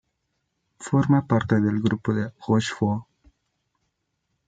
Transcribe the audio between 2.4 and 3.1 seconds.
Rochefort.